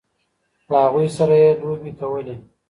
[0.71, 2.35] له هغوی سره یې لوبې کولې.